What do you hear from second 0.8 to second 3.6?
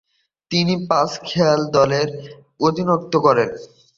পাঁচ খেলায় দলের অধিনায়কত্ব করেন।